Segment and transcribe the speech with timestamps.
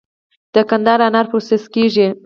[0.53, 2.07] د قندهار انار پروسس کیږي؟